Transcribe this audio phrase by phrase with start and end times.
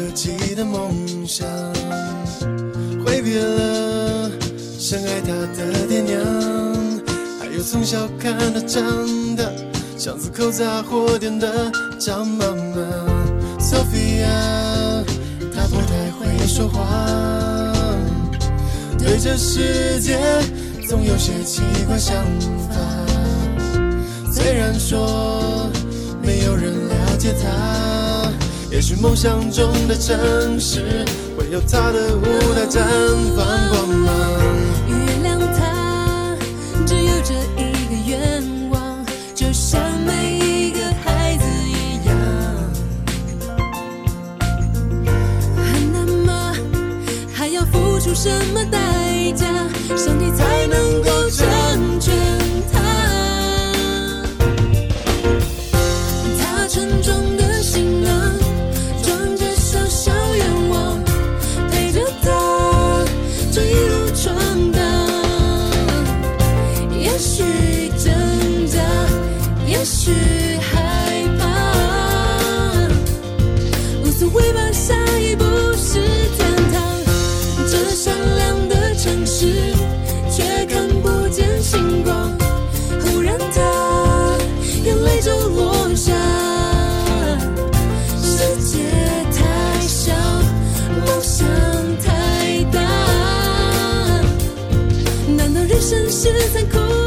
[0.00, 0.90] 自己的梦
[1.26, 1.46] 想，
[3.04, 4.30] 挥别了
[4.78, 6.24] 深爱她的爹娘，
[7.38, 8.82] 还有从小看她长
[9.36, 9.52] 的
[9.98, 12.80] 巷子口杂货店的张妈妈。
[13.60, 15.04] Sophia，
[15.54, 16.80] 她不太会说话，
[18.98, 20.18] 对这世界
[20.88, 22.16] 总有些奇怪想
[22.70, 22.74] 法。
[24.32, 25.70] 虽然说
[26.22, 27.99] 没有人了解她。
[28.70, 31.04] 也许梦想中的城市
[31.36, 32.22] 会有他的舞
[32.54, 32.80] 台绽
[33.36, 34.08] 放光芒。
[34.86, 36.36] 原谅他，
[36.86, 39.04] 只有这一个愿望，
[39.34, 42.16] 就像每一个孩子一样。
[45.56, 46.54] 很难吗？
[47.34, 48.78] 还要付出什么代
[49.32, 49.46] 价？
[49.96, 50.99] 上帝才能？
[96.10, 96.99] 是残酷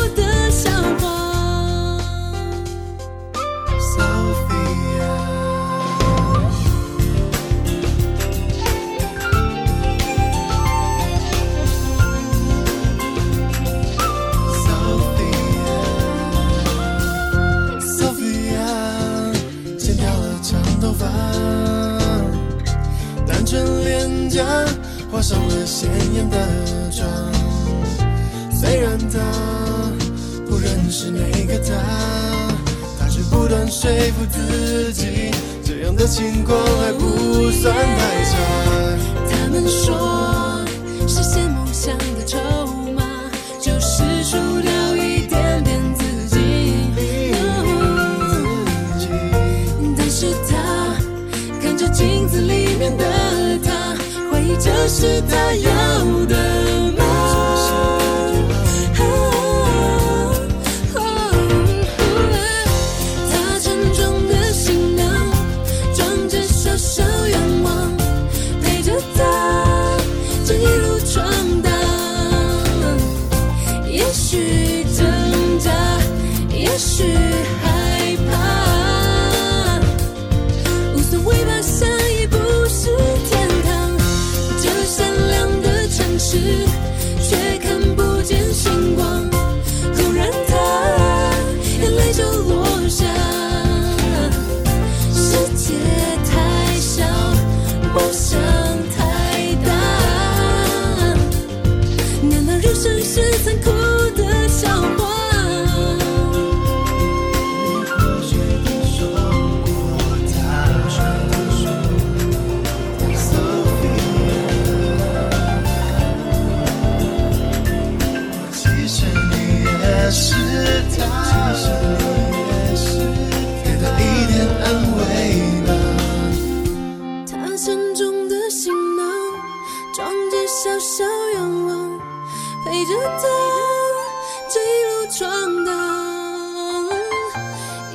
[54.94, 56.83] 是他要的。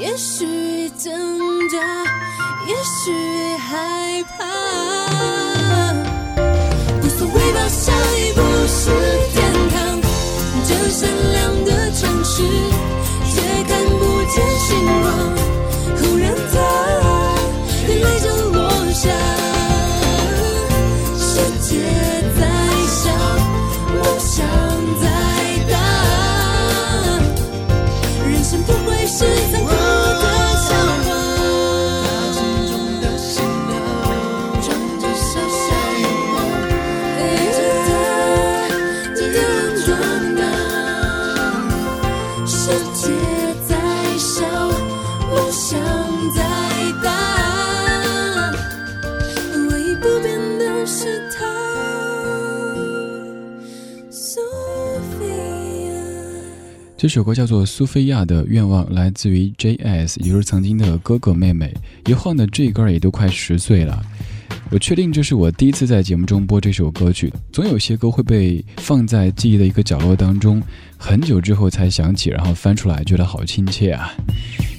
[0.08, 1.76] 也许挣扎
[2.66, 4.46] 也许害怕。
[7.02, 8.90] 无所谓吧下一步是
[9.34, 10.00] 天堂
[10.66, 12.43] 这闪亮的城市
[13.31, 15.57] 却看不见星光。
[56.98, 61.72] 这首歌叫做《苏菲亚的愿望》，来自于 J.S，也就是曾经的哥哥妹妹。
[62.06, 64.02] 一晃呢这一哥儿也都快十岁了。
[64.68, 67.32] 我确定这是我第一次在节目中播这首歌曲。
[67.52, 70.60] 总有些歌会被放在记忆的一个角落当中，
[70.96, 74.12] 很久之后才想起，然后翻出来，觉得好亲切啊。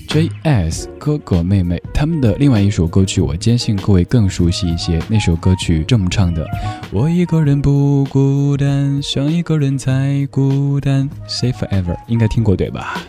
[0.09, 4.99] J.S 哥哥妹妹他们的另外一首歌曲，我坚信各位更熟悉一些。
[5.07, 6.43] 那首歌曲这么唱的：
[6.91, 11.07] 我一个人不孤单，想一个人才孤单。
[11.27, 12.99] Say forever，应该听过对吧？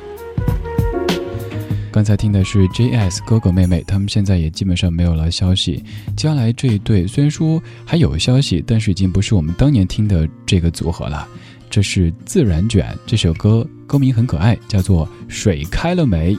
[1.91, 5.83] 刚才听的是 J.S 哥哥妹妹，他们现在也基本上没有了消息。
[6.15, 11.27] 接下来这一对虽然说还有消息，但是已经不是我们当年听的这个组合了。
[11.71, 16.35] 这是自然卷这首歌，歌名很可爱，叫做《水开了没》。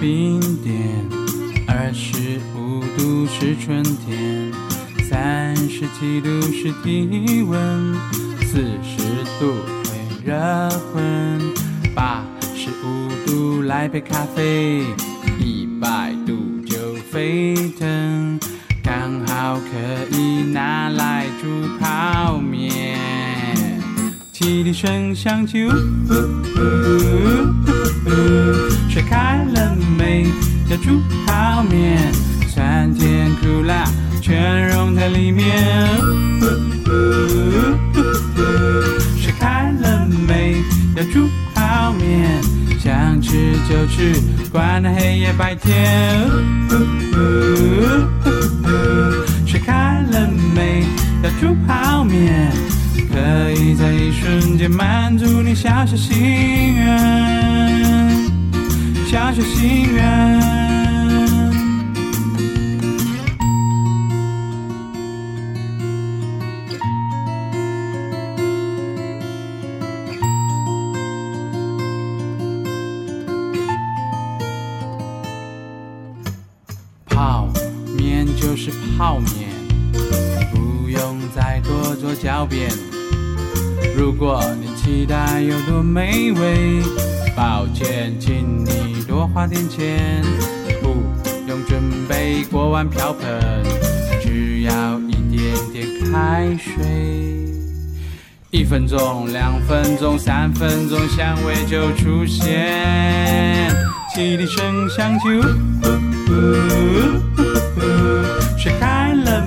[0.00, 1.06] 冰点，
[1.68, 4.52] 二十五度是春天，
[5.08, 7.94] 三十七度是体温，
[8.40, 9.54] 四十度
[9.84, 9.90] 会
[10.24, 10.34] 热
[10.92, 11.40] 昏，
[11.94, 12.24] 八
[12.54, 14.82] 十五度来杯咖啡，
[15.38, 16.34] 一百度
[16.66, 18.40] 就沸腾，
[18.82, 21.46] 刚好可以拿来煮
[21.78, 22.98] 泡面。
[24.32, 26.12] 汽笛声响起，呜呜
[26.56, 28.10] 呜呜，
[28.88, 30.26] 水开了没？
[30.68, 31.98] 要煮泡面，
[32.48, 33.84] 酸甜苦辣
[34.20, 35.46] 全融在里面。
[36.40, 36.44] 呜
[36.88, 36.90] 呜
[37.96, 38.40] 呜，
[39.18, 40.62] 水开了没？
[40.96, 42.40] 要煮泡面，
[42.78, 44.14] 想吃就吃，
[44.50, 46.28] 管它黑夜白天。
[46.70, 46.74] 呜
[47.14, 47.18] 呜
[48.64, 48.66] 呜，
[49.46, 50.84] 水开了没？
[51.22, 52.50] 要煮泡面。
[53.12, 56.98] 可以在一瞬间满足你小小心愿，
[59.06, 60.02] 小小心愿。
[77.08, 77.46] 泡
[77.98, 79.52] 面就是泡面。
[80.50, 82.70] 不用再多做狡辩。
[83.96, 86.82] 如果你期待有多美味，
[87.36, 90.22] 抱歉，请你多花点钱。
[90.82, 91.02] 不
[91.48, 93.62] 用准备锅碗瓢盆，
[94.20, 96.72] 只要一点点开水。
[98.50, 103.74] 一分钟、两分钟、三分钟，香味就出现。
[104.14, 107.42] 汽笛声响起，呜呜呜
[107.78, 107.82] 呜，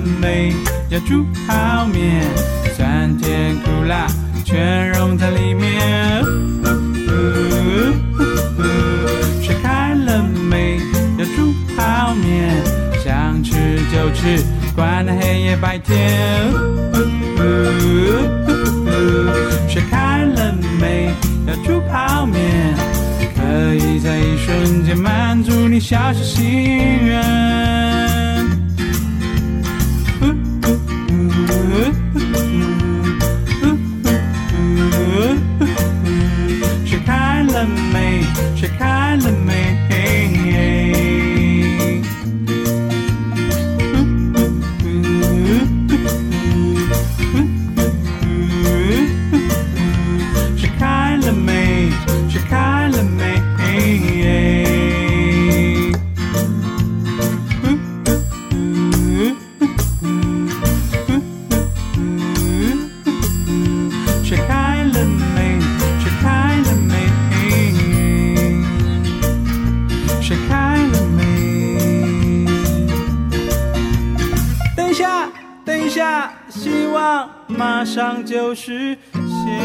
[0.05, 0.53] 美？
[0.89, 2.23] 要煮泡面，
[2.75, 4.07] 酸甜苦辣
[4.43, 6.23] 全融在里面。
[6.23, 6.67] 呜
[7.07, 8.21] 呜
[8.59, 8.61] 呜，
[9.41, 10.79] 水开了没？
[11.17, 12.55] 要煮泡面，
[13.03, 13.51] 想吃
[13.91, 14.43] 就吃，
[14.75, 16.51] 管它黑夜白天。
[16.53, 16.97] 呜
[17.37, 17.41] 呜
[18.85, 18.89] 呜，
[19.67, 21.09] 水开了没？
[21.47, 22.73] 要煮泡面，
[23.35, 27.44] 可以在一瞬间满足你小小心愿。
[64.25, 65.59] 水开了没？
[65.99, 66.95] 水开了没？
[70.19, 71.21] 水开了没？
[74.75, 75.29] 等一下，
[75.63, 79.61] 等一下，希望马上就实现。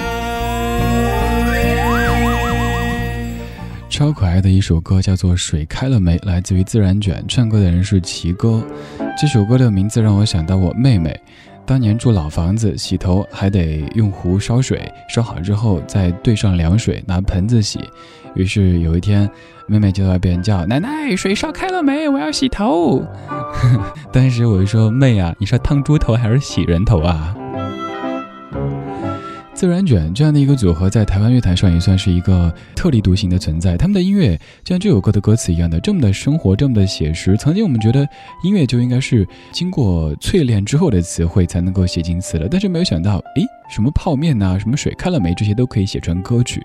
[3.88, 8.62] 超可爱的一首歌，叫做《水开了没》，来自于自然卷，唱歌的人是齐哥。
[9.18, 11.18] 这首歌的名字让我想到我妹妹，
[11.70, 17.78] 当年住老房子，洗头还得用壶烧水，烧好之后再兑上凉水，拿盆子洗。
[18.34, 19.30] 于是有一天，
[19.68, 22.08] 妹妹就在外边叫：“奶奶，水烧开了没？
[22.08, 23.00] 我要洗头。”
[24.12, 27.36] 当时我就说：“妹啊，你是烫猪头还是洗人头啊？”
[29.60, 33.76] 自然卷这样的一个组合，在台湾乐坛上也算是一个特立独行的存在。
[33.76, 37.36] 他们的音乐就像这首歌的歌词一样的，这么的生活，这么的写实。
[37.36, 38.08] 曾经我们觉得
[38.42, 46.62] 音乐就应该是经过淬炼之后的词汇才能够写进词的，但是没有想到，诶，什么泡面呐，什么水开了没，这些都可以写成歌曲。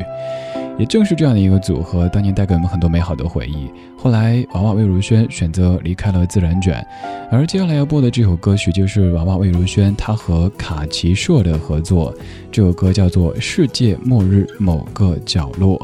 [0.78, 3.70] 也正是这样的一个组合，当年带给我们很多美好的回忆。
[3.98, 6.86] 后来，娃娃魏如萱选择离开了自然卷，
[7.32, 12.14] 而接下来要播的这首歌曲就是娃娃魏如萱她和卡奇硕的合作，
[12.52, 15.80] 这首歌叫做《世界末日某个角落》。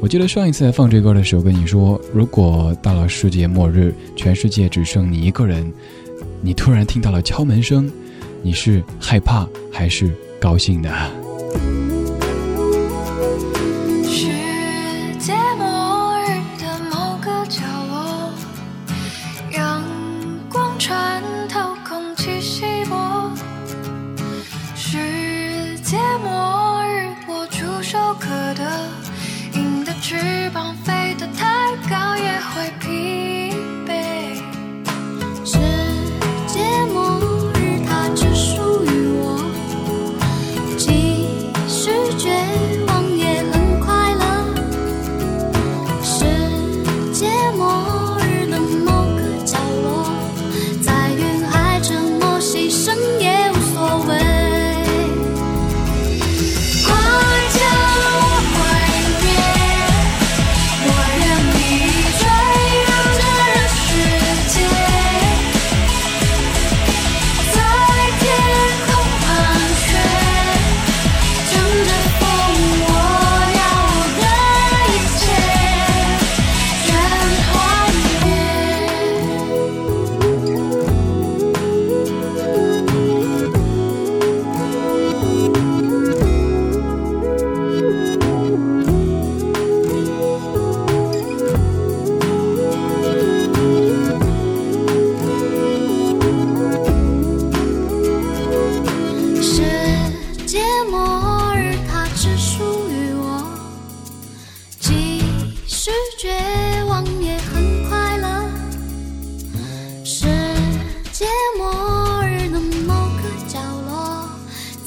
[0.00, 5.72] 我记得上一次在放这歌的时候跟你说，如果到了世界末日，全世界只剩你一个人，
[6.40, 7.88] 你突然听到了敲门声，
[8.42, 11.19] 你是害怕还是高兴的？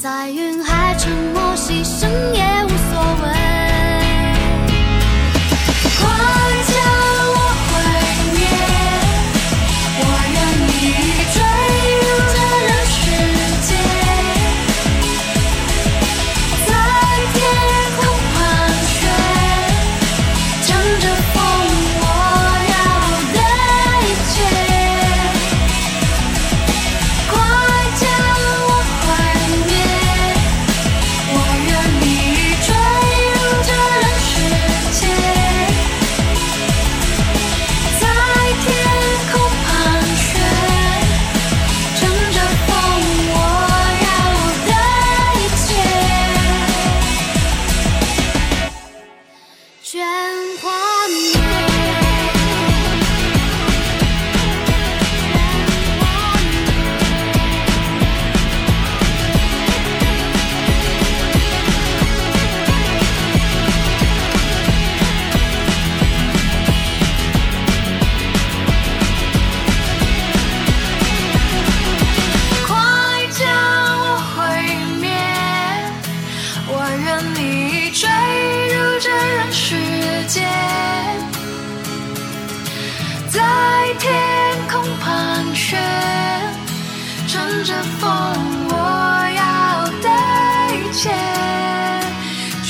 [0.04, 2.53] 在云海沉默牺深夜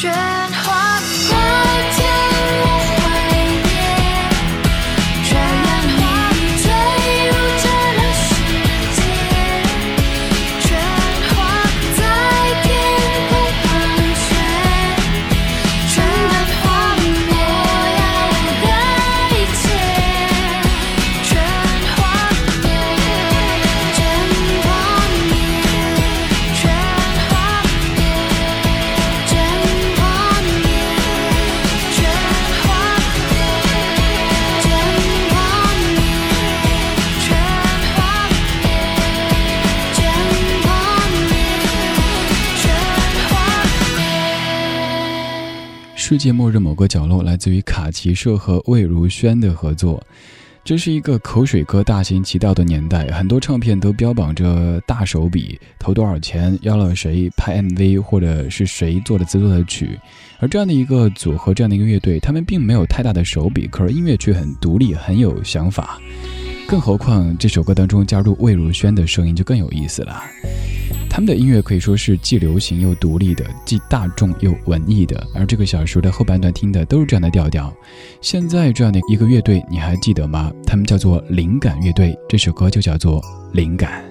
[0.04, 0.33] treasure.
[46.06, 50.04] 世界末日某个角落，来自于卡奇社和魏如萱的合作。
[50.62, 59.98] 这是一个口水歌大行其道的年代，很多唱片都标榜着大手笔，投多少钱，邀了谁拍 MV，或者是谁做的制作的曲。
[60.40, 65.98] 而这样的一个组合，这样的一个乐队，他们并没有太大的手笔，可是音乐却很独立，很有想法。
[66.68, 70.22] 更何况这首歌当中加入魏如萱的声音就更有意思了。
[71.14, 75.24] 他们的音乐可以说是既流行又独立的，既大众又文艺的。
[75.32, 77.72] 而这个小说的后半段听的都是这样的调调。
[78.20, 80.52] 现在这样的一个乐队，你还记得吗？
[80.66, 84.02] 他们叫做灵感乐队，这首歌就叫做《灵感》。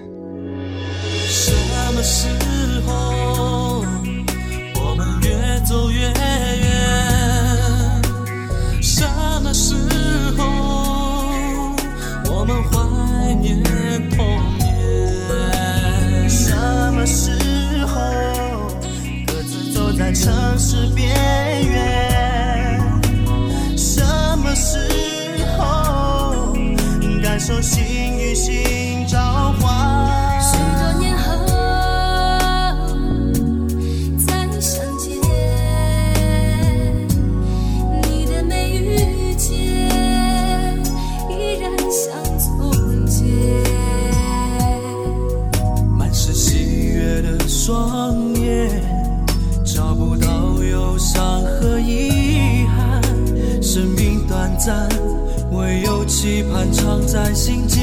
[56.14, 57.82] 期盼藏在心间。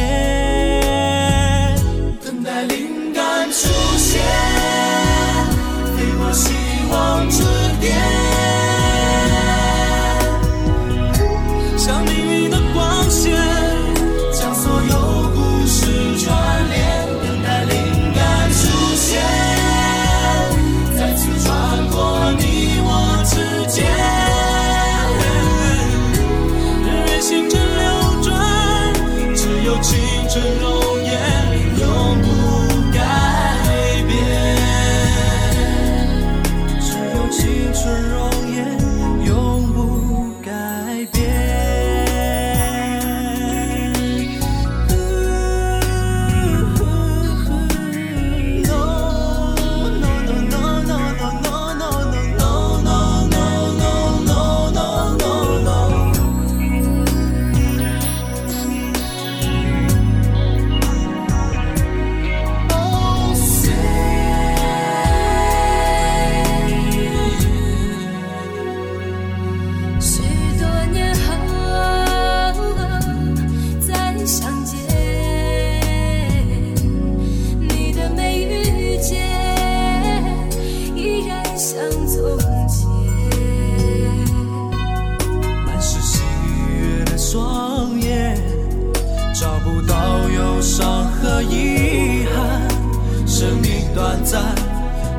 [2.24, 4.22] 等待灵感出现，
[5.98, 6.50] 飞过希
[6.90, 7.44] 望之
[7.82, 8.11] 巅。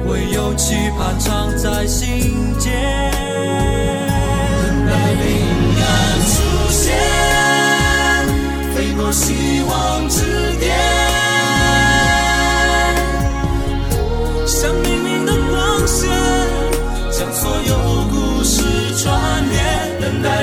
[0.06, 2.72] 唯有期盼常在心间。
[4.62, 5.26] 等待灵
[5.78, 5.82] 感
[6.26, 6.34] 出
[6.70, 6.94] 现，
[8.74, 10.20] 飞过希望之
[10.58, 10.70] 巅。
[14.46, 16.08] 像命运的光线，
[17.10, 17.74] 将所有
[18.10, 18.62] 故事
[18.96, 19.10] 串
[19.48, 20.42] 联，等待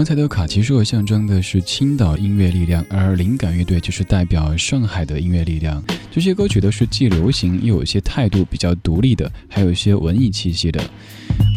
[0.00, 5.84] 刚才的卡奇社象征的是青岛音乐力量，而灵感乐队就是代表上海的音乐力量。
[6.10, 10.82] 这些歌曲都是既流行又有些态度比较独立的，还有一些文艺气息的。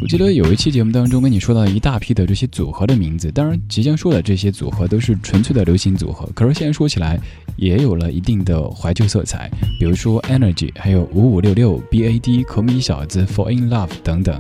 [0.02, 7.18] 我记得有一期节目当中跟你说到一大批的这些组合的名字，当然即将说的这些组合都是纯粹的流行组合，可是现在说起来
[7.56, 14.38] 也有了一定的怀旧色彩，比如说 Energy，还有五五六六、BAD、可米小子、Fall In Love 等等。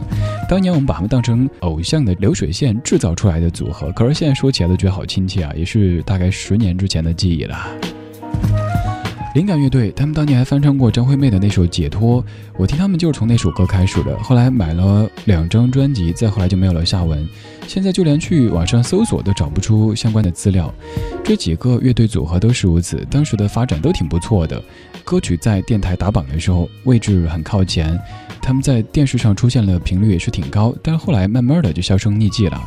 [0.50, 7.58] 当年我们把他们当成偶像的流水线制造出来的组合，可是现在说起来都觉得好亲切啊，也是大概十年之前的记忆了。
[9.34, 12.22] 灵感乐队，他们当年还翻唱过张惠妹的那首《解脱》，
[12.56, 14.15] 我听他们就是从那首歌开始的。
[14.19, 17.28] 后来买了两张专辑，再后来就没有了下文。
[17.67, 20.72] 现在就连去网上搜索都找不出相关的资料。
[21.24, 24.62] 这几个乐队组合都是如此，当时的发展都挺不错的。
[25.04, 28.00] 歌曲在电台打榜的时候位置很靠前，
[28.39, 32.62] 他们在电视上出现了频率也是挺高，但是后来慢慢的就销声匿迹了。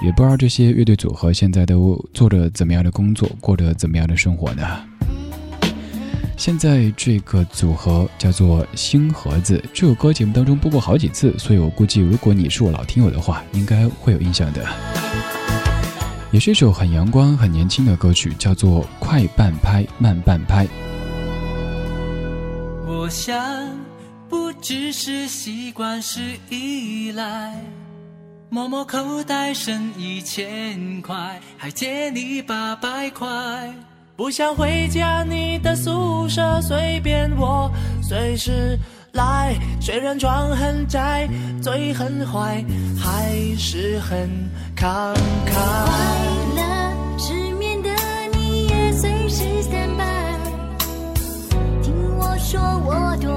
[0.00, 4.62] 也不知道这些乐队组合现在都做着怎么样的工作，过着怎么样的生活呢？
[6.36, 14.66] 现在这个组合叫做星盒子，这首歌节目当中播过好几次，所以我估计如果你是我老听友的话，应该会有印象的。
[16.32, 20.66] 也是一首很阳光、很年轻的歌曲，叫做《快半拍慢半拍》。
[22.86, 23.70] 我想
[24.28, 26.20] 不只是习惯，是
[26.50, 27.54] 依赖。
[28.50, 33.72] 摸摸口袋剩一千块，还借你八百块。
[34.16, 37.68] 不想回家，你的宿舍随便我
[38.00, 38.78] 随时
[39.12, 39.56] 来。
[39.80, 41.28] 虽然床很窄，
[41.60, 42.64] 嘴很坏，
[42.96, 44.30] 还是很
[44.76, 45.12] 慷
[45.44, 45.50] 慨。
[45.50, 45.58] 快
[46.54, 47.90] 乐失眠的
[48.38, 50.04] 你也随时 stand by，
[51.82, 53.33] 听我说我多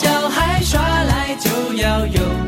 [0.00, 2.47] 小孩耍赖就要有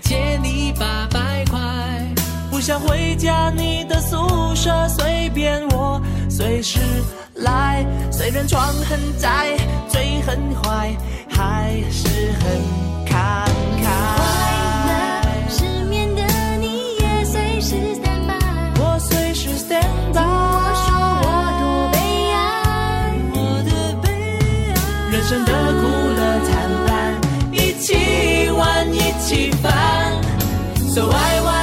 [0.00, 1.58] 借你八百块，
[2.50, 6.78] 不想回家你的宿舍，随便我随时
[7.34, 7.84] 来。
[8.10, 9.56] 虽然床很窄，
[9.88, 10.96] 嘴很坏，
[11.28, 12.60] 还是很
[13.06, 13.46] 慷
[13.82, 13.86] 慨。
[15.48, 16.22] 失眠的
[16.60, 20.18] 你也随时 stand by，我随时 stand by。
[20.18, 20.88] 听我说
[21.24, 21.26] 我
[21.58, 21.96] 的悲
[22.32, 22.36] 哀，
[23.32, 23.70] 我的
[24.02, 24.06] 悲
[24.74, 24.76] 哀。
[25.12, 25.82] 人生的苦
[26.14, 26.50] 乐参
[26.86, 26.90] 半，
[27.52, 28.87] 一起玩。
[30.98, 31.57] So I want